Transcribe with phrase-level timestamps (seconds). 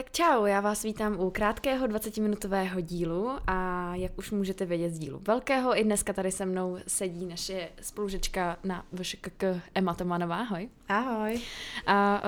[0.00, 4.98] Tak čau, já vás vítám u krátkého 20-minutového dílu a jak už můžete vědět z
[4.98, 9.44] dílu velkého, i dneska tady se mnou sedí naše spolužečka na VŠKK
[9.74, 10.68] Emma Tomanová, ahoj.
[10.88, 11.40] Ahoj.
[11.86, 12.22] A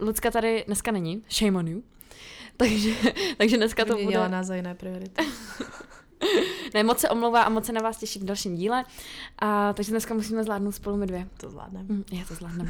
[0.00, 1.82] uh, Lucka tady dneska není, shame on you.
[2.56, 2.94] Takže,
[3.36, 4.28] takže dneska to bude...
[4.28, 5.24] nás za jiné priority.
[6.74, 8.84] Ne, moc se omlouvá a moc se na vás těší v dalším díle.
[9.38, 11.28] A, takže dneska musíme zvládnout spolu my dvě.
[11.36, 11.84] To zvládneme.
[11.88, 12.68] Mm, Já to zvládnu.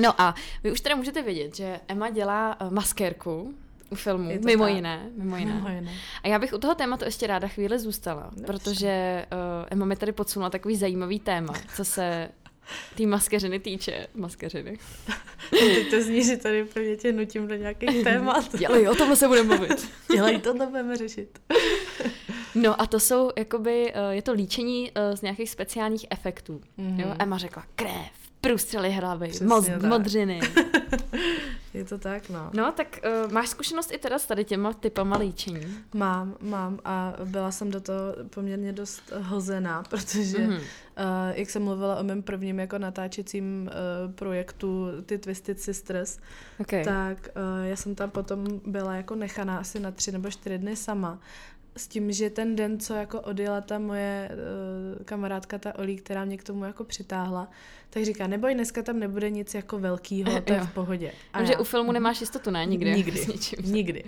[0.00, 3.54] No a vy už teda můžete vědět, že Emma dělá uh, maskérku
[3.90, 4.74] u filmu, to mimo tak.
[4.74, 5.54] jiné, mimo jiné.
[5.54, 5.92] Mimo jiné.
[6.22, 8.44] A já bych u toho tématu ještě ráda chvíli zůstala, Dobře.
[8.46, 12.28] protože uh, Emma mi tady podsunula takový zajímavý téma, co se
[12.96, 14.06] té maskeřiny týče.
[14.14, 14.78] Maskeřiny.
[15.50, 18.56] Teď to zní, že tady úplně tě nutím do nějakých témat.
[18.58, 19.88] Dělej, o tomhle se budeme mluvit.
[20.12, 21.38] Dělej, tohle budeme řešit.
[22.54, 26.60] No a to jsou, jakoby, uh, je to líčení uh, z nějakých speciálních efektů.
[26.76, 27.00] Mhm.
[27.00, 27.14] Jo?
[27.18, 30.40] Emma řekla krev, průstřely hlavy, moz, modřiny.
[31.74, 32.50] Je to tak, no.
[32.54, 35.66] No tak uh, máš zkušenost i teda s tady těma typama líčení.
[35.94, 40.52] Mám, mám a byla jsem do toho poměrně dost hozená, protože Mhm.
[40.56, 40.60] uh,
[41.32, 43.70] jak jsem mluvila o mém prvním jako natáčecím
[44.06, 46.18] uh, projektu ty Twisted Sisters,
[46.60, 46.84] Okay.
[46.84, 50.76] tak uh, já jsem tam potom byla jako nechaná asi na tři nebo čtyři dny
[50.76, 51.18] sama.
[51.78, 56.24] S tím, že ten den, co jako odjela ta moje uh, kamarádka, ta Olí, která
[56.24, 57.50] mě k tomu jako přitáhla,
[57.90, 61.12] tak říká, neboj, dneska tam nebude nic jako velkýho, to je v pohodě.
[61.32, 62.66] A já, u filmu nemáš jistotu, ne?
[62.66, 62.94] Nikdy.
[62.94, 63.18] Nikdy.
[63.22, 63.58] S něčím.
[63.72, 64.04] Nikdy.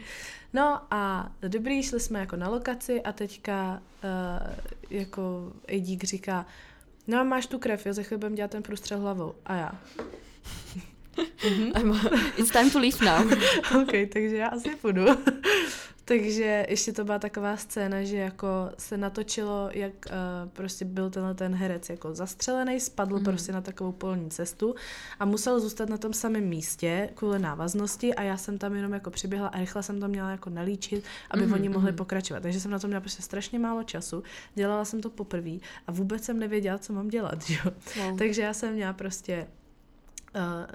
[0.53, 4.55] No a dobrý, šli jsme jako na lokaci a teďka uh,
[4.91, 6.47] jako Edík říká,
[7.07, 9.35] no a máš tu krev, jo, za chvíli budeme dělat ten průstřel hlavou.
[9.47, 9.73] A já,
[11.75, 12.01] Emma,
[12.37, 13.33] it's time to leave now.
[13.83, 15.05] OK, takže já asi půjdu.
[16.05, 18.47] takže ještě to byla taková scéna, že jako
[18.79, 23.21] se natočilo, jak uh, prostě byl tenhle ten herec jako zastřelený, spadl Mhm.
[23.21, 23.25] mm.
[23.25, 24.75] prostě na takovou polní cestu
[25.21, 29.11] a musel zůstat na tom samém místě kvůli návaznosti a já jsem tam jenom jako
[29.11, 31.97] přiběhla a rychle jsem to měla jako nalíčit, aby Mhm, mm, oni mohli mhm.
[31.97, 32.43] pokračovat.
[32.43, 34.23] Takže jsem na to měla prostě strašně málo času,
[34.55, 35.51] dělala jsem to poprvé
[35.87, 37.73] a vůbec jsem nevěděla, co mám dělat, jo.
[37.97, 38.19] Wow.
[38.19, 39.47] Takže já jsem měla prostě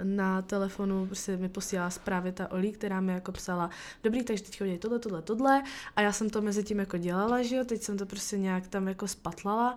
[0.04, 3.70] na telefonu prostě mi posílala zprávy ta Olí, která mi jako psala,
[4.04, 5.64] dobrý, takže teď udělej tohle, tohle, tohle.
[5.96, 8.68] A já jsem to mezi tím jako dělala, že jo, teď jsem to prostě nějak
[8.68, 9.76] tam jako spatlala.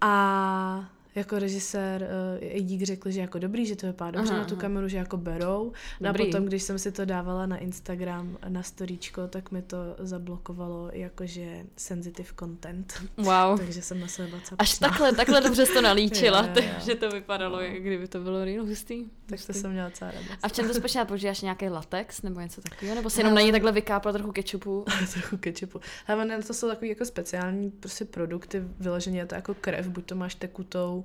[0.00, 2.08] A jako režisér
[2.54, 4.60] uh, dík řekl, že jako dobrý, že to vypadá dobře Aha, na tu aha.
[4.60, 5.72] kameru, že jako berou.
[6.00, 9.76] No a potom, když jsem si to dávala na Instagram, na storíčko, tak mi to
[9.98, 12.94] zablokovalo jakože sensitive content.
[13.16, 13.58] Wow.
[13.58, 14.56] Takže jsem na sebe bacala.
[14.58, 16.70] Až takhle, takhle dobře jsi to nalíčila, Jo, jo, jo.
[16.74, 17.62] takže to vypadalo, No.
[17.62, 19.04] jak kdyby to bylo real hustý.
[19.26, 20.30] Tak to jsem měla docela radost.
[20.42, 21.04] A v čem to spočívá?
[21.04, 22.94] Používáš nějaký latex nebo něco takového?
[22.94, 24.84] Nebo si jenom na ní takhle vykápla trochu kečupu?
[25.12, 25.80] trochu kečupu.
[26.06, 30.04] Ale ne, to jsou takový jako speciální prostě produkty, vyloženě je to jako krev, buď
[30.04, 30.97] to máš tekutou,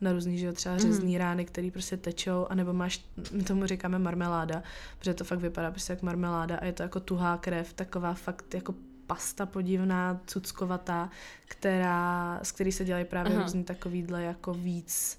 [0.00, 1.18] na různý, že jo, třeba řezný mm.
[1.18, 4.62] rány, které prostě tečou, anebo máš, my tomu říkáme marmeláda,
[4.98, 8.54] protože to fakt vypadá prostě jak marmeláda a je to jako tuhá krev, taková fakt
[8.54, 8.74] jako
[9.06, 11.10] pasta podivná, cuckovatá,
[11.46, 13.42] která, z který se dělají právě Aha.
[13.42, 15.18] různý takovýhle jako víc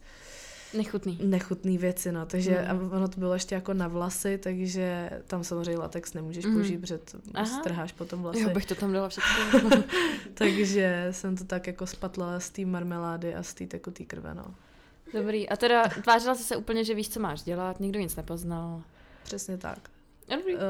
[0.78, 1.20] Nechutný.
[1.24, 2.92] nechutný věci, no, takže Mm.
[2.94, 6.54] ono to bylo ještě jako na vlasy, takže tam samozřejmě latex nemůžeš Mhm.
[6.54, 7.00] použít, protože
[7.46, 8.40] strháš potom vlasy.
[8.40, 9.70] Jo, bych to tam dala všechno.
[10.34, 14.56] Takže jsem to tak jako spatlala z té marmelády a z té tekutý krve, no.
[15.14, 15.50] Dobrý.
[15.50, 18.82] A teda tvářila jsi se úplně, že víš, co máš dělat, nikdo nic nepoznal.
[19.24, 19.80] Přesně tak.
[20.38, 20.56] Dobrý.
[20.56, 20.62] Uh,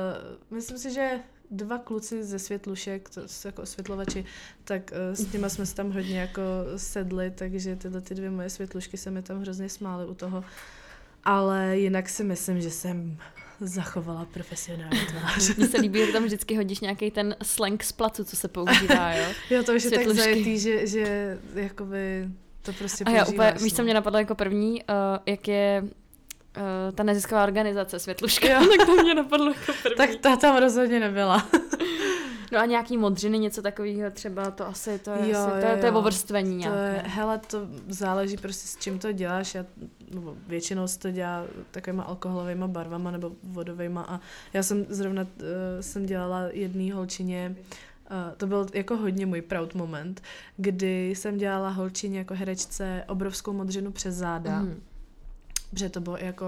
[0.52, 1.20] myslím si, že
[1.52, 4.26] dva kluci ze světlušek, to jsou jako osvětlovači,
[4.64, 6.42] tak uh, s těma jsme se tam hodně jako
[6.76, 10.44] sedli, takže tyhle ty dvě moje světlušky se mi tam hrozně smály u toho.
[11.24, 13.18] Ale jinak si myslím, že jsem
[13.62, 15.56] zachovala profesionální tvář.
[15.56, 19.14] Mně se líbí, že tam vždycky hodíš nějaký ten slang z placu, co se používá,
[19.14, 19.26] jo?
[19.50, 22.30] Jo, to už je tak zajetý, že, že jakoby
[22.62, 23.84] to prostě A já úplně, používáš, víš, co no.
[23.84, 24.96] mě napadlo jako první, uh,
[25.26, 25.84] jak je
[26.58, 28.68] uh, ta nezisková organizace Světluška, jo.
[28.78, 29.98] tak to mě napadlo jako první.
[29.98, 31.48] Tak ta tam rozhodně nebyla.
[32.52, 35.72] No a nějaký modřiny, něco takového třeba, to asi, to je, Jo, asi, to, jo,
[35.72, 39.56] je, to je ovrstvení To je, hele, to záleží prostě s čím to děláš.
[39.56, 39.66] Já,
[40.14, 44.20] nebo většinou se to dělá takovýma alkoholovými barvama nebo vodovými a
[44.54, 45.28] já jsem zrovna uh,
[45.82, 47.56] jsem dělala jedný holčině
[48.12, 50.22] Uh, to byl jako hodně můj proud moment,
[50.58, 54.60] kdy jsem dělala holčině jako herečce obrovskou modřinu přes záda.
[54.60, 54.82] Mhm.
[55.70, 56.46] Protože to bylo jako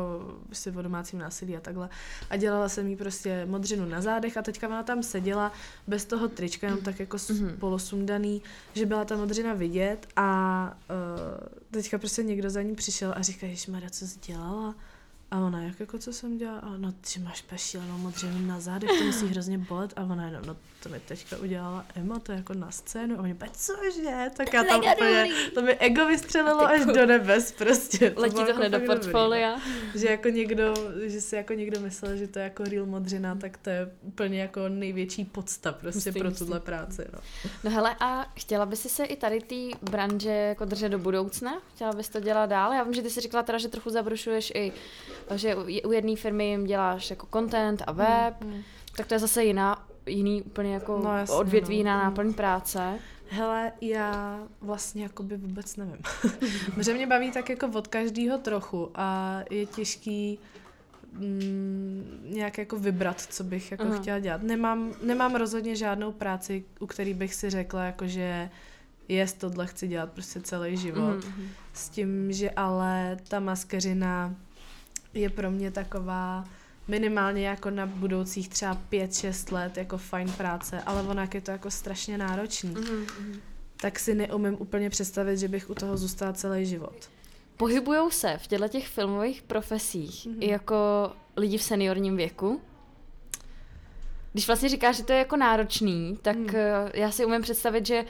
[0.53, 1.89] si o domácím násilí a takhle.
[2.29, 5.51] A dělala jsem jí prostě modřinu na zádech a teďka ona tam seděla
[5.87, 7.37] bez toho trička, jenom tak jako Mhm.
[7.39, 7.57] mm-hmm.
[7.57, 8.41] polosundaný,
[8.73, 13.47] že byla ta modřina vidět a uh, teďka prostě někdo za ní přišel a říká,
[13.47, 14.75] Ježmarja, co jsi dělala?
[15.31, 16.59] A ona, jak jako co jsem dělala?
[16.59, 19.93] A no, ty máš šílenou modřinu na zádech, to musí hrozně bolet.
[19.95, 23.19] A ona, no, no to mi teďka udělala Emma, to je jako na scénu.
[23.19, 24.29] A oni, cože?
[24.37, 28.13] Tak já tam úplně, to mi ego vystřelilo až do nebes prostě.
[28.15, 29.51] Letí to, to hned do portfolia.
[29.51, 29.99] Dobrý, no.
[29.99, 30.73] Že jako někdo,
[31.05, 34.41] že si jako někdo myslel, že to je jako real modřina, tak to je úplně
[34.41, 37.05] jako největší podsta prostě Myslím pro tuhle práci.
[37.13, 37.19] No.
[37.63, 41.61] no hele, a chtěla by si se i tady té branže jako držet do budoucna?
[41.75, 42.73] Chtěla bys to dělat dál?
[42.73, 44.71] Já vím, že ty jsi říkala teda, že trochu zabrušuješ i
[45.35, 48.61] že u jedné firmy jim děláš jako content a web, mm, mm.
[48.97, 51.77] tak to je zase jiná, jiný úplně jako no, jasně, odvětví, no.
[51.77, 52.03] jiná mm.
[52.03, 52.99] náplň práce.
[53.33, 55.97] Hele, já vlastně jakoby vůbec nevím.
[56.75, 60.39] Protože mě baví tak jako od každého trochu a je těžký
[61.13, 64.01] mm, nějak jako vybrat, co bych jako uh-huh.
[64.01, 64.43] chtěla dělat.
[64.43, 68.49] Nemám, nemám rozhodně žádnou práci, u který bych si řekla, jako že
[69.07, 71.19] jest, tohle chci dělat prostě celý život.
[71.19, 71.47] Uh-huh.
[71.73, 74.35] S tím, že ale ta maskeřina
[75.13, 76.45] je pro mě taková
[76.87, 81.71] minimálně jako na budoucích třeba 5-6 let jako fajn práce, ale ona je to jako
[81.71, 82.75] strašně náročný.
[82.75, 83.39] Mm-hmm.
[83.77, 87.09] Tak si neumím úplně představit, že bych u toho zůstala celý život.
[87.57, 90.37] Pohybujou se v těchto těch filmových profesích mm-hmm.
[90.39, 92.61] i jako lidi v seniorním věku?
[94.33, 96.49] Když vlastně říkáš, že to je jako náročný, tak mm.
[96.93, 98.05] já si umím představit, že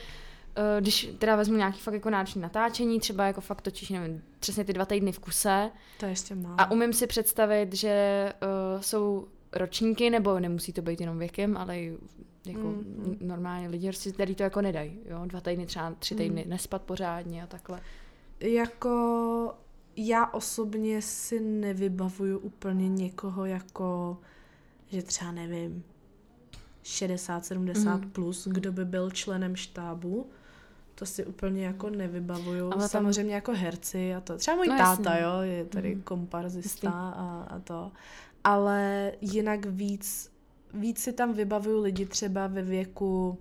[0.80, 4.74] když teda vezmu nějaký fakt jako náročný natáčení, třeba jako fakt točíš, nevím, přesně ty
[4.74, 5.72] dva týdny v kuse.
[6.00, 6.56] To je ještě málo.
[6.58, 8.34] A umím si představit, že
[8.76, 11.78] uh, jsou ročníky, nebo nemusí to být jenom věkem, ale
[12.46, 16.44] jako mm, normálně lidi, prostě, který to jako nedají, jo, dva týdny, třeba tři týdny
[16.44, 16.50] mm.
[16.50, 17.82] nespat pořádně a takhle.
[18.40, 19.54] Jako
[19.96, 24.18] já osobně si nevybavuju úplně někoho jako,
[24.88, 25.84] že třeba nevím,
[26.84, 28.12] 60-70 mm.
[28.12, 30.30] plus, kdo by byl členem štábu
[30.96, 32.66] to si úplně jako nevybavuju.
[32.66, 32.90] Ale tam...
[32.90, 34.38] samozřejmě jako herci a to.
[34.38, 36.02] Třeba můj no, táta, jo, je tady mm.
[36.02, 37.92] komparzista a, a to.
[38.44, 40.32] Ale jinak víc,
[40.74, 43.40] víc si tam vybavuju lidi třeba ve věku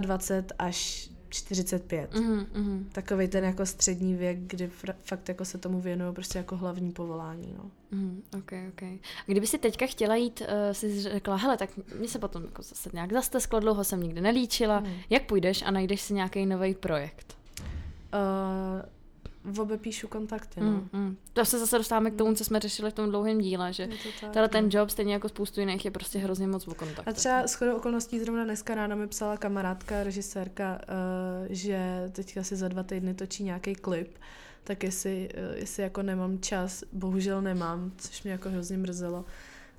[0.00, 2.14] 25 až 45.
[2.14, 2.88] Mm, mm.
[2.92, 4.70] Takový ten jako střední věk, kdy
[5.04, 7.54] fakt jako se tomu věnuju prostě jako hlavní povolání.
[7.58, 7.70] No.
[7.90, 8.82] Mm, ok, ok.
[8.82, 12.62] A kdyby si teďka chtěla jít, uh, si řekla, hele, tak mě se potom jako
[12.62, 14.80] zase nějak zastesklo, dlouho jsem nikdy nelíčila.
[14.80, 14.92] Mm.
[15.10, 17.36] Jak půjdeš a najdeš si nějaký nový projekt?
[18.14, 18.82] Uh,
[19.44, 20.60] v obě píšu kontakty.
[20.60, 20.66] No.
[20.66, 21.16] Mm, mm.
[21.32, 23.88] To se zase dostáváme k tomu, co jsme řešili v tom dlouhém díle, že
[24.20, 24.70] tenhle ten no.
[24.72, 27.10] job, stejně jako spoustu jiných, je prostě hrozně moc o kontaktu.
[27.10, 32.56] A třeba shodou okolností zrovna dneska ráno mi psala kamarádka, režisérka, uh, že teďka si
[32.56, 34.18] za dva týdny točí nějaký klip,
[34.64, 39.24] tak jestli, uh, jestli jako nemám čas, bohužel nemám, což mě jako hrozně mrzelo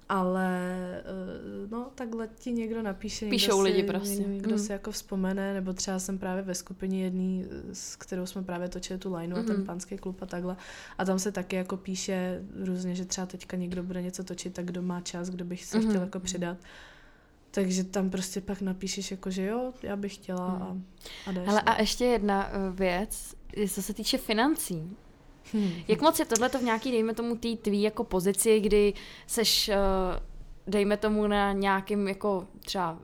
[0.10, 3.30] ale eh, no takhle ti někdo napíše.
[3.30, 4.24] Píšou někdo lidi si, prostě.
[4.24, 4.60] Někdo mm.
[4.60, 9.00] si jako vzpomene, nebo třeba jsem právě ve skupině jedný, s kterou jsme právě točili
[9.00, 9.42] tu lineu mm.
[9.42, 9.66] a ten mhm.
[9.66, 10.58] pánský klub a takhle.
[10.98, 14.66] A tam se taky jako píše různě, že třeba teďka někdo bude něco točit, tak
[14.66, 15.90] kdo má čas, kdo bych se mm.
[15.90, 16.58] chtěl jako přidat.
[17.52, 20.62] Takže tam prostě pak napíšeš jako, že jo, já bych chtěla mm.
[20.62, 20.78] a,
[21.30, 21.48] a jdeš.
[21.48, 23.36] Ale a ještě jedna eh, věc,
[23.70, 24.98] co se týče financí.
[25.54, 25.72] Hmm.
[25.88, 28.94] Jak moc je tohle v nějaký, dejme tomu, tý tvý jako pozici, kdy
[29.28, 30.20] seš, uh,
[30.68, 33.00] dejme tomu, na nějakým jako třeba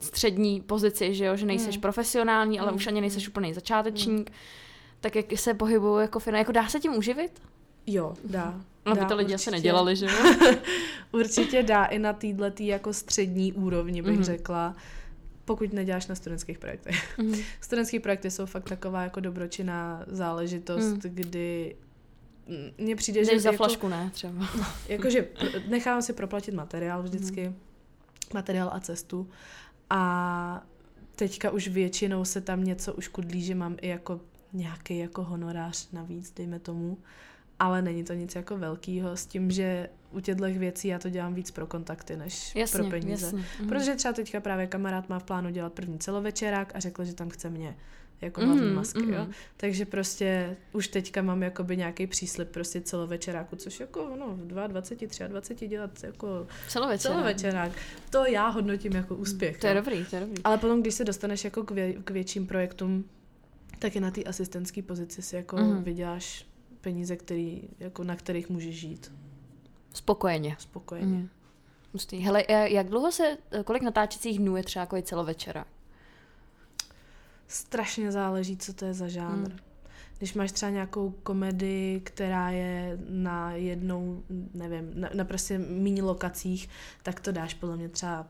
[0.00, 1.80] střední pozici, že jo, že nejseš hmm.
[1.80, 2.76] profesionální, ale hmm.
[2.76, 3.30] už ani nejseš hmm.
[3.30, 4.38] úplný začátečník, hmm.
[5.00, 7.42] tak jak se pohybují jako fina, jako dá se tím uživit?
[7.86, 8.60] Jo, dá.
[8.86, 9.34] No by to lidi určitě.
[9.34, 10.34] asi nedělali, že jo?
[11.12, 14.22] určitě dá i na této tý jako střední úrovni, bych mm-hmm.
[14.22, 14.76] řekla
[15.48, 17.18] pokud neděláš na studentských projektech.
[17.18, 17.34] Mm.
[17.60, 21.00] Studentské projekty jsou fakt taková jako dobročinná záležitost, mm.
[21.02, 21.76] kdy
[22.78, 23.40] mně přijde, Jdeš že...
[23.40, 24.48] za jako, flašku ne, třeba.
[24.88, 25.28] Jakože
[25.68, 27.54] nechám si proplatit materiál vždycky, mm.
[28.34, 29.30] materiál a cestu
[29.90, 30.66] a
[31.16, 34.20] teďka už většinou se tam něco už kudlí, že mám i jako
[34.52, 36.98] nějaký jako honorář navíc, dejme tomu
[37.58, 41.34] ale není to nic jako velkýho s tím, že u těchto věcí já to dělám
[41.34, 43.26] víc pro kontakty, než jasně, pro peníze.
[43.26, 43.44] Jasně.
[43.60, 43.68] Mhm.
[43.68, 47.28] Protože třeba teďka právě kamarád má v plánu dělat první celovečerák a řekl, že tam
[47.28, 47.76] chce mě
[48.20, 49.12] jako hlavní mm, masky, mm.
[49.12, 49.26] jo.
[49.56, 55.28] Takže prostě už teďka mám jakoby nějaký příslip prostě celovečeráku, což jako no v 22,
[55.28, 57.16] 23 dělat jako celovečerák.
[57.16, 57.72] celovečerák.
[58.10, 59.58] To já hodnotím jako úspěch.
[59.58, 59.80] To je jo.
[59.80, 60.42] dobrý, to je dobrý.
[60.44, 63.04] Ale potom, když se dostaneš jako k, vě, k větším projektům,
[63.78, 65.82] tak i na té asistentské pozici si jako mm.
[65.82, 66.46] vyděláš
[66.80, 69.12] peníze, který, jako na kterých můžeš žít.
[69.92, 70.56] Spokojeně.
[70.58, 71.06] Spokojeně.
[71.06, 71.28] Mm.
[71.92, 72.18] Hustý.
[72.18, 75.64] Hele, jak dlouho se, kolik natáčecích dnů je třeba jako celovečera?
[77.48, 79.50] Strašně záleží, co to je za žánr.
[79.50, 79.58] Mm.
[80.18, 84.22] Když máš třeba nějakou komedii, která je na jednou,
[84.54, 86.68] nevím, na, na prostě méně lokacích,
[87.02, 88.26] tak to dáš podle mě třeba,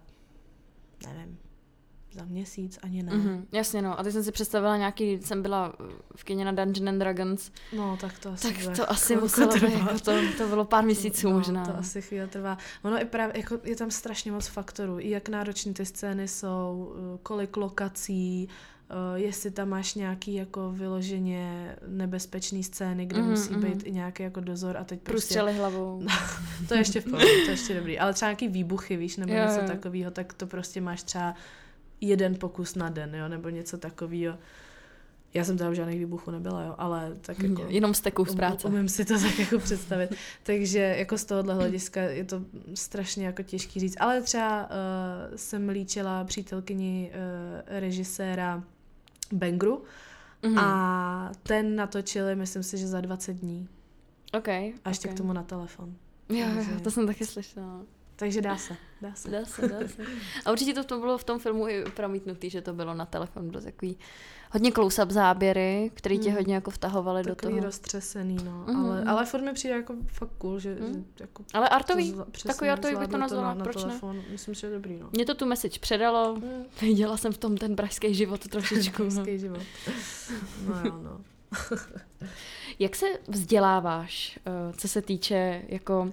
[1.06, 1.38] nevím,
[2.12, 3.12] za měsíc, ani ne.
[3.12, 4.00] Mm-hmm, jasně no.
[4.00, 5.72] A teď jsem si představila nějaký, jsem byla
[6.16, 7.50] v kyně na Dungeon and Dragons.
[7.76, 9.72] No, tak to asi Tak bude to asi muselo být, trvat.
[9.78, 11.64] jako to, to bylo pár měsíců no, možná.
[11.64, 12.58] To asi chvíli trvá.
[12.82, 14.98] Ono i právě, jako je tam strašně moc faktorů.
[15.00, 18.48] I jak náročné ty scény jsou, eh, kolik lokací,
[18.90, 23.62] eh, jestli tam máš nějaký jako vyloženě nebezpečný scény, kde Mhm, musí mhm.
[23.62, 25.40] být i nějaký jako dozor a teď prostě...
[25.40, 26.02] Hlavou.
[26.68, 27.98] To je ještě v pohodě, to je ještě dobrý.
[27.98, 31.34] Ale třeba nějaký výbuchy, víš, nebo Jo, něco takového, tak to prostě máš třeba
[32.00, 34.38] jeden pokus na den, jo, nebo něco takového.
[35.34, 37.64] Já jsem tam žádných výbuchů nebyla, jo, ale tak jako...
[37.68, 38.68] Jenom steků z Um- práce.
[38.68, 40.10] Umím si to tak jako představit.
[40.42, 42.42] Takže jako z tohohle hlediska je to
[42.74, 43.96] strašně jako těžký říct.
[44.00, 48.64] Ale třeba uh, jsem líčila přítelkyni uh, režiséra
[49.32, 49.82] Bengru
[50.42, 50.58] Mhm.
[50.58, 53.68] a ten natočili, myslím si, že za 20 dní.
[54.32, 54.48] OK.
[54.48, 55.14] A ještě ok.
[55.14, 55.94] k tomu na telefon.
[56.28, 57.80] Jo, jo, to jsem taky slyšela.
[58.18, 59.30] Takže dá se, dá se.
[59.30, 60.02] Dá se, dá se.
[60.44, 63.50] A určitě to, to bylo v tom filmu i promítnutý, že to bylo na telefon,
[63.50, 63.98] bylo takový
[64.52, 66.36] hodně close-up záběry, které tě Hmm.
[66.38, 67.64] hodně jako vtahovaly do Takový toho.
[67.66, 68.64] roztřesený, no.
[68.68, 69.08] Mhm, Ale, mhm.
[69.08, 70.84] ale furt mi přijde jako fakt cool, že, že
[71.20, 73.82] jako Ale artový, to zla- přesně takový artový bych to nazvala, na, na proč ne?
[73.82, 74.22] telefon.
[74.30, 75.08] Myslím, že je dobrý, no.
[75.12, 76.64] mě to tu message předalo, Mm.
[76.80, 79.02] viděla jsem v tom ten pražský život trošičku.
[79.04, 79.10] no.
[79.10, 79.62] Hezký život.
[80.66, 81.20] No jo, no.
[82.78, 86.12] Jak se vzděláváš, eh, co se týče jako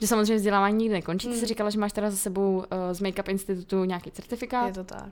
[0.00, 1.28] že samozřejmě vzdělávání nikdy nekončí.
[1.28, 1.46] Ty jsi Mm.
[1.46, 4.66] říkala, že máš teda za sebou eh, z Make-up Institutu nějaký certifikát.
[4.66, 5.08] Je to tak.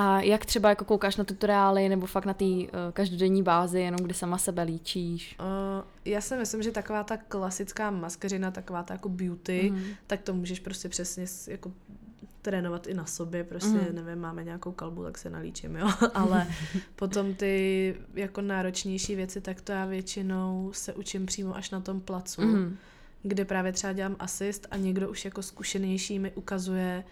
[0.00, 2.60] A jak třeba jako koukáš na tutoriály nebo fakt na té uh,
[2.92, 5.36] každodenní bázi, jenom kdy sama sebe líčíš?
[5.40, 9.82] Uh, já si myslím, že taková ta klasická maskařina, taková ta jako beauty, Mhm.
[10.06, 11.72] tak to můžeš prostě přesně jako
[12.42, 13.94] trénovat i na sobě, prostě Mhm.
[13.94, 16.46] nevím, máme nějakou kalbu, tak se nalíčím, jo, ale
[16.96, 22.00] potom ty jako náročnější věci, tak to já většinou se učím přímo až na tom
[22.00, 22.76] placu, Mhm.
[23.22, 27.04] Kde právě třeba dělám asist a někdo už jako zkušenější mi ukazuje,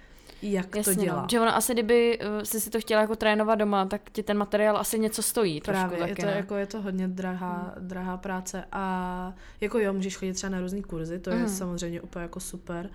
[0.42, 1.22] jak Jasně, to dělá.
[1.22, 1.26] No.
[1.30, 4.38] Že ono asi, kdyby uh, jsi si to chtěla jako trénovat doma, tak ti ten
[4.38, 6.36] materiál asi něco stojí trošku Právě, taky, je to, ne?
[6.36, 10.82] jako, je to hodně drahá, drahá práce a jako jo, můžeš chodit třeba na různé
[10.82, 11.48] kurzy, to je Mhm.
[11.48, 12.90] samozřejmě úplně jako super,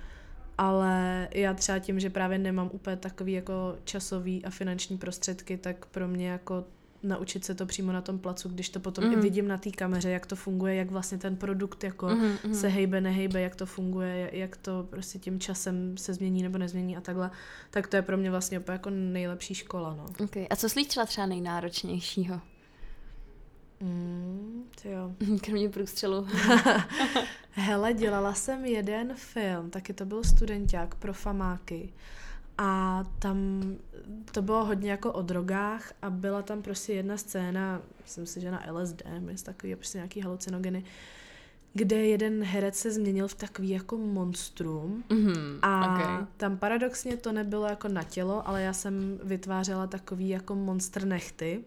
[0.57, 5.85] ale já třeba tím, že právě nemám úplně takový jako časový a finanční prostředky, tak
[5.85, 6.63] pro mě jako
[7.03, 9.13] naučit se to přímo na tom placu, když to potom Mhm.
[9.13, 12.53] i vidím na té kameře, jak to funguje, jak vlastně ten produkt jako Mhm, mhm.
[12.55, 16.97] se hejbe, nehejbe, jak to funguje, jak to prostě tím časem se změní nebo nezmění
[16.97, 17.31] a takhle,
[17.69, 20.05] tak to je pro mě vlastně úplně jako nejlepší škola, no.
[20.25, 20.47] Okay.
[20.49, 22.41] A co jsi líčila třeba nejnáročnějšího?
[23.79, 25.11] Mm, jo.
[25.45, 26.27] Kromě průstřelu.
[27.51, 31.93] Hele, dělala jsem jeden film, taky to byl studenták pro famáky.
[32.57, 33.37] A tam
[34.31, 38.51] to bylo hodně jako o drogách a byla tam prostě jedna scéna, myslím si, že
[38.51, 40.83] na LSD, jest takový prostě nějaký halucinogeny,
[41.73, 46.25] kde jeden herec se změnil v takový jako monstrum Mhm, a okay.
[46.37, 51.63] tam paradoxně to nebylo jako na tělo, ale já jsem vytvářela takový jako monster nechty,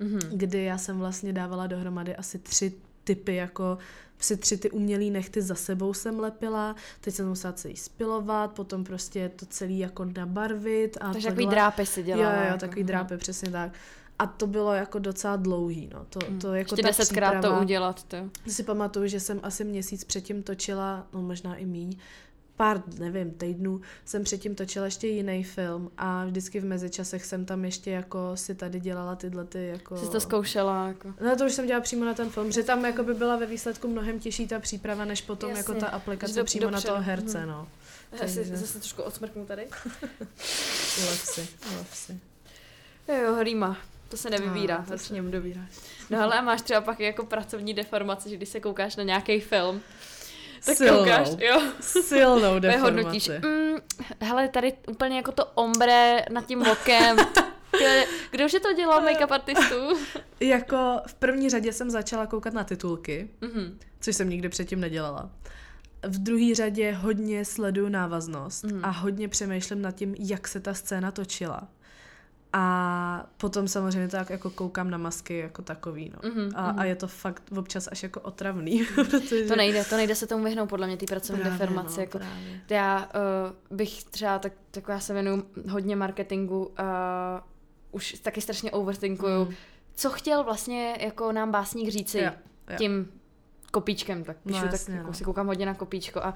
[0.00, 0.20] Mhm.
[0.32, 2.72] kdy já jsem vlastně dávala dohromady asi tři
[3.04, 3.78] typy, jako
[4.20, 8.84] si tři ty umělý nechty za sebou jsem lepila, teď jsem musela celý spilovat, potom
[8.84, 10.96] prostě to celý jako nabarvit.
[11.00, 11.30] A Takže takhle.
[11.30, 12.32] takový drápy si dělala.
[12.32, 12.86] Jo, jo, jako, takový mhm.
[12.86, 13.72] drápy, přesně tak.
[14.18, 16.06] A to bylo jako docela dlouhý, no.
[16.08, 18.16] To, to jako Ještě desetkrát to udělat, to.
[18.46, 21.98] si pamatuju, že jsem asi měsíc předtím točila, no možná i míň,
[22.60, 27.64] pár, nevím, týdnů jsem předtím točila ještě jiný film a vždycky v mezičasech jsem tam
[27.64, 29.96] ještě jako si tady dělala tyhle ty jako...
[29.98, 31.14] Jsi to zkoušela, jako.
[31.20, 33.46] No to už jsem dělala přímo na ten film, že tam jako by byla ve
[33.46, 35.58] výsledku mnohem těžší ta příprava, než potom Jasně.
[35.60, 36.92] jako ta aplikace Do- přímo na dopředu.
[36.94, 37.48] toho herce, Mhm.
[37.48, 37.68] no.
[38.12, 39.66] Já si Takže- zase trošku odsmrknu tady.
[41.02, 42.18] Ulev si, ulev si.
[43.22, 43.76] Jo, hlíma.
[44.08, 44.78] To se nevybírá.
[44.78, 45.60] No, to se nevybírá.
[46.10, 49.40] No ale a máš třeba pak jako pracovní deformace, že když se koukáš na nějaký
[49.40, 49.80] film,
[50.66, 50.98] tak Silnou.
[50.98, 53.26] koukáš, jo, Silnou je hodnotíš.
[53.28, 53.48] deformaci.
[53.48, 53.76] Mm,
[54.20, 57.16] hele, tady úplně jako to ombre nad tím okem.
[58.30, 59.74] Kdo už je to dělal make-up artistů?
[60.40, 63.78] Jako v první řadě jsem začala koukat na titulky, Mhm.
[64.00, 65.30] což jsem nikdy předtím nedělala.
[66.02, 68.84] V druhé řadě hodně sleduju návaznost Mhm.
[68.84, 71.68] a hodně přemýšlím nad tím, jak se ta scéna točila.
[72.52, 76.30] A potom samozřejmě tak jako koukám na masky jako takový, no.
[76.30, 76.80] Mhm, A, mhm.
[76.80, 79.44] a je to fakt občas až jako otravný, protože...
[79.48, 81.96] To nejde, to nejde se tomu vyhnout podle mě, ty pracovní Právě, deformace.
[81.96, 82.60] no, jako, právě.
[82.70, 82.98] já
[83.70, 88.70] uh, bych třeba, tak, tak já se věnuju hodně marketingu a uh, už taky strašně
[88.70, 89.44] overthinkuju.
[89.44, 89.54] Mm.
[89.94, 92.30] Co chtěl vlastně jako nám básník říci Jo,
[92.70, 92.76] jo.
[92.78, 93.10] tím
[93.72, 95.14] kopíčkem, tak píšu, No, tak jasně, jako no.
[95.14, 96.34] si koukám hodně na kopíčko a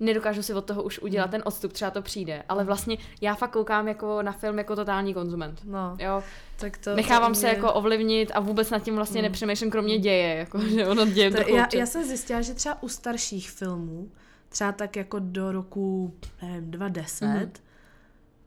[0.00, 1.30] nedokážu si od toho už udělat Mm.
[1.30, 5.14] ten odstup, třeba to přijde, ale vlastně já fakt koukám jako na film jako totální
[5.14, 5.60] konzument.
[5.64, 6.22] No, Jo,
[6.56, 6.94] tak to...
[6.96, 9.28] nechávám to se jako ovlivnit a vůbec nad tím vlastně Mm.
[9.28, 12.88] nepřemýšlím, kromě děje, jako, že ono děje To, já, já jsem zjistila, že třeba u
[12.88, 14.10] starších filmů,
[14.48, 17.50] třeba tak jako do roku, nevím, 2010, Mhm.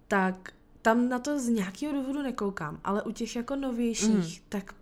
[0.07, 0.35] tak
[0.81, 4.09] tam na to z nějakého důvodu nekoukám, ale u těch jako novějších,
[4.41, 4.45] mm.
[4.49, 4.73] tak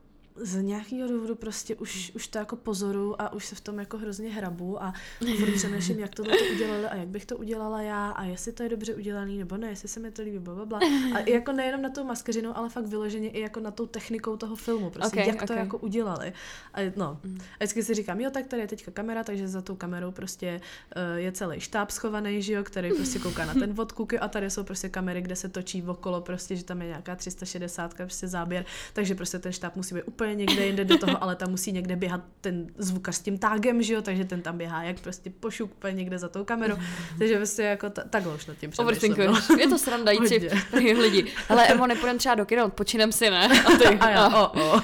[0.41, 3.97] z nějakého důvodu prostě už, už to jako pozoru a už se v tom jako
[3.97, 4.93] hrozně hrabu a
[5.39, 8.63] furt přemýšlím, jak to to udělali a jak bych to udělala já a jestli to
[8.63, 10.79] je dobře udělaný nebo ne, jestli se mi to líbí, bla, bla, bla.
[11.15, 14.55] A jako nejenom na tou maskařinou, ale fakt vyloženě i jako na tou technikou toho
[14.55, 15.47] filmu, prostě okay, jak okay.
[15.47, 16.33] to jako udělali.
[16.73, 17.37] A no, mm.
[17.39, 20.61] a vždycky si říkám, jo, tak tady je teďka kamera, takže za tou kamerou prostě
[20.95, 24.49] uh, je celý štáb schovaný, že jo, který prostě kouká na ten vodkuk a tady
[24.49, 28.65] jsou prostě kamery, kde se točí okolo, prostě, že tam je nějaká 360 prostě záběr,
[28.93, 31.71] takže prostě ten štáb musí být úplně úplně někde jinde do toho, ale tam musí
[31.71, 35.29] někde běhat ten zvukař s tím tágem, že jo, takže ten tam běhá jak prostě
[35.29, 36.75] pošuk úplně někde za tou kamerou.
[37.19, 39.15] Takže prostě jako ta, takhle už nad tím přemýšlím.
[39.17, 39.57] No.
[39.59, 40.39] Je to srandající
[40.73, 41.25] lidi.
[41.49, 43.47] Ale Emo, nepůjdeme třeba do kina, odpočinem si, ne?
[43.65, 44.81] A, ty, a já, oh, oh.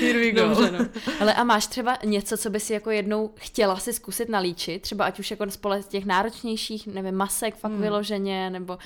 [0.00, 0.48] Here we go.
[0.48, 0.86] Dobře, no.
[1.20, 5.04] Ale a máš třeba něco, co by si jako jednou chtěla si zkusit nalíčit, třeba
[5.04, 7.80] ať už jako spole těch náročnějších, nevím, masek fakt hmm.
[7.80, 8.78] vyloženě, nebo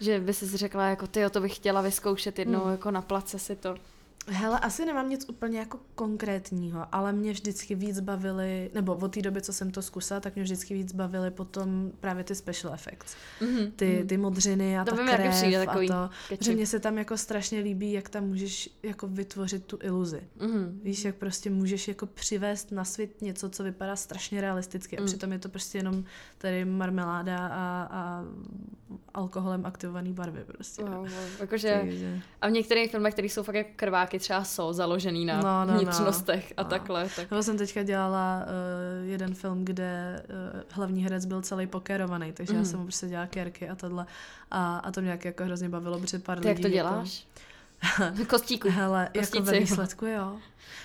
[0.00, 2.70] že by si řekla, jako ty, to bych chtěla vyzkoušet jednou, hmm.
[2.70, 3.74] jako na place si to.
[4.30, 9.22] Hele, asi nemám nic úplně jako konkrétního, ale mě vždycky víc bavily, nebo od té
[9.22, 13.16] doby, co jsem to zkusila, tak mě vždycky víc bavily potom právě ty special effects.
[13.40, 13.72] Mm-hmm.
[13.76, 14.06] Ty, mhm.
[14.06, 16.36] ty modřiny a to ta krev přijde, takový a to.
[16.40, 20.22] Že mně se tam jako strašně líbí, jak tam můžeš jako vytvořit tu iluzi.
[20.38, 20.78] Mm-hmm.
[20.82, 25.02] Víš, jak prostě můžeš jako přivést na svět něco, co vypadá strašně realisticky mm.
[25.02, 26.04] a přitom je to prostě jenom
[26.38, 28.24] tady marmeláda a, a
[29.14, 30.84] alkoholem aktivovaný barvy prostě.
[30.84, 31.10] Wow, wow.
[31.40, 31.82] Jakože,
[32.40, 35.42] a v některých filmech, které jsou fakt jako krváky, taky třeba jsou založený na no,
[35.42, 35.78] no, no.
[35.78, 36.68] vnitřnostech no, a no.
[36.68, 37.08] takhle.
[37.16, 37.28] Tak.
[37.30, 40.22] Já jsem teďka dělala uh, jeden film, kde
[40.54, 42.56] uh, hlavní herec byl celý pokerovaný, takže mm.
[42.56, 42.70] já mhm.
[42.70, 44.06] jsem mu prostě dělala kerky a tohle
[44.50, 46.62] a, a to mě jako hrozně bavilo, protože pár Ty lidí...
[46.62, 47.26] jak to jako- děláš?
[48.28, 48.68] Kostíku.
[48.70, 49.36] Hele, Kostíci.
[49.36, 50.36] jako ve výsledku, jo.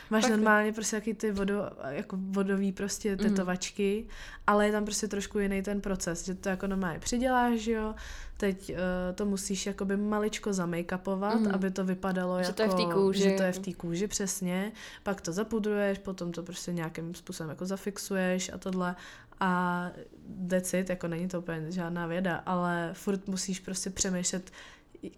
[0.09, 3.17] Máš Pak normálně prostě jaký ty vodo, jako vodový prostě mhm.
[3.29, 4.09] tetovačky, mm.
[4.47, 7.95] ale je tam prostě trošku jiný ten proces, že to jako normálně přiděláš, jo,
[8.37, 8.75] teď uh,
[9.15, 11.51] to musíš jakoby maličko zamakupovat, mm.
[11.53, 13.23] aby to vypadalo že jako, to je v té kůži.
[13.23, 14.71] že to je v té kůži, přesně,
[15.03, 18.95] pak to zapudruješ, potom to prostě nějakým způsobem jako zafixuješ a tohle
[19.39, 19.91] a
[20.27, 24.51] decit, jako není to úplně žádná věda, ale furt musíš prostě přemýšlet,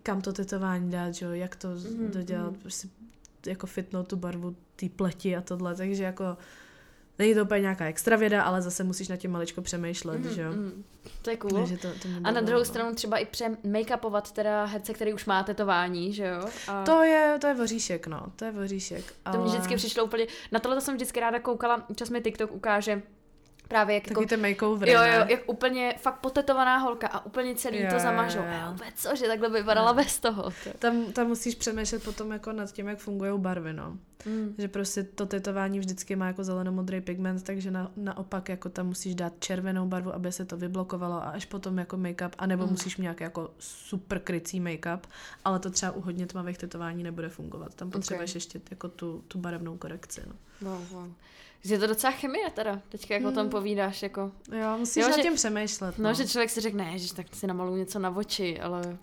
[0.04, 1.26] kam to tetování dát, že?
[1.32, 2.56] jak to mm, dodělat, mm.
[2.56, 2.88] prostě
[3.46, 6.38] jako fitnout tu barvu té pleti a tohle, takže jako
[7.20, 10.42] Není to úplně nějaká extra věda, ale zase musíš na tím maličko přemýšlet, mm, že
[10.42, 10.52] jo.
[10.52, 10.84] Mm.
[11.22, 11.68] To je cool.
[11.82, 12.66] to, to a na druhou no.
[12.66, 16.50] stranu třeba i pře make-upovat teda herce, který už má tetování, že jo.
[16.68, 16.84] A...
[16.84, 18.32] To je, to je voříšek, no.
[18.36, 19.14] To je voříšek.
[19.26, 19.38] Ale...
[19.38, 23.02] To mi vždycky přišlo úplně, na tohle jsem vždycky ráda koukala, čas mi TikTok ukáže,
[23.68, 27.56] Právě jak Taky jako, ty makeover, Jo, jo, jak úplně fakt potetovaná holka a úplně
[27.56, 28.40] celý jo, to zamažou.
[28.40, 28.76] Jo, jo.
[28.88, 29.96] A co, že takhle by vypadala jo.
[29.96, 30.52] bez toho.
[30.80, 33.98] Tam, tam musíš přemýšlet potom jako nad tím, jak fungují barvy, no.
[34.26, 34.56] Mm.
[34.58, 39.16] Že prostě to tetování vždycky má jako zelenomodrý pigment, takže na, naopak jako tam musíš
[39.16, 42.72] dát červenou barvu, aby se to vyblokovalo a až potom jako make-up, anebo mm.
[42.72, 45.00] musíš mít nějaký jako super krycí make-up,
[45.46, 47.76] ale to třeba u hodně tmavých tetování nebude fungovat.
[47.76, 48.38] Tam potřebuješ okay.
[48.38, 50.36] ještě jako tu, tu barevnou korekci, no.
[50.70, 51.12] Wow, wow.
[51.66, 53.32] Je to docela chemie teda, teďka jak hmm.
[53.32, 53.50] o tom hmm.
[53.50, 54.32] povídáš, jako.
[54.52, 55.98] Jo, musíš jo, nad tím přemýšlet.
[55.98, 56.04] No.
[56.04, 58.98] no, že člověk si řekne, že tak si namaluju něco na oči, ale...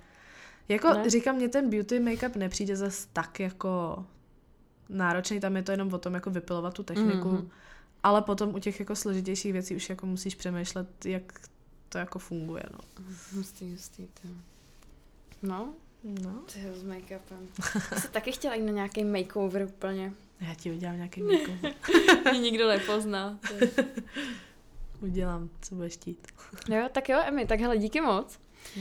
[0.68, 1.10] Jako ne?
[1.10, 4.04] říkám, mě ten beauty make-up nepřijde zas tak jako
[4.88, 7.48] náročný, tam je to jenom o tom jako vypilovat tu techniku, mm-hmm.
[8.02, 11.40] ale potom u těch jako složitějších věcí už jako musíš přemýšlet, jak
[11.88, 12.78] to jako funguje, no.
[13.34, 14.28] Hustý, hustý, to.
[15.42, 16.30] No, No.
[16.52, 17.46] Ty s make-upem.
[17.92, 20.12] Já se taky chtěla jít na nějaký makeover úplně.
[20.40, 21.72] Já ti udělám nějaký makeover.
[22.30, 23.38] Mě nikdo nepozná.
[25.00, 26.26] Udělám, co budeš chtít.
[26.68, 28.38] jo, tak jo, Emi, tak hele, díky moc.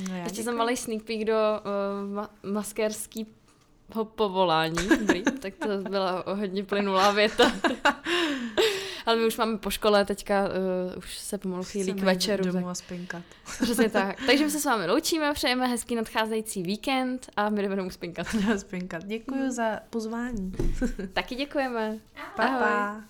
[0.09, 3.25] No Ještě jsem malý sneak peek do uh, ma- maskérského
[4.15, 4.87] povolání.
[4.99, 7.51] Dobrý, tak to byla hodně plynulá věta.
[9.11, 12.43] Ale my už máme po škole, teďka uh, už se pomalu chýlí k večeru.
[12.43, 12.71] Domů tak...
[12.71, 13.23] a spinkat.
[13.63, 14.17] Přesně tak.
[14.25, 18.27] Takže my se s vámi loučíme, přejeme hezký nadcházející víkend a my jdeme domů spinkat.
[18.57, 19.03] spinkat.
[19.03, 20.51] Děkuji za pozvání.
[21.13, 21.99] Taky děkujeme.
[22.35, 23.01] Pa, pa.